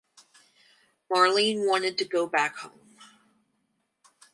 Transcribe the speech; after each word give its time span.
Marlene 1.13 1.67
wanted 1.67 1.95
to 1.99 2.05
go 2.05 2.25
back 2.25 2.57
home. 2.57 2.97